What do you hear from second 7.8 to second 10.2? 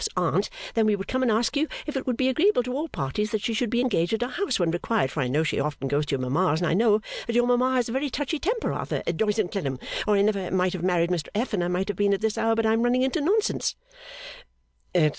a very touchy temper Arthur Doyce and Clennam or